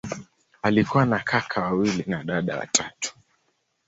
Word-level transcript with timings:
Alikuwa 0.61 1.05
na 1.05 1.19
kaka 1.19 1.61
wawili 1.61 2.03
na 2.07 2.23
dada 2.23 2.57
watatu. 2.57 3.15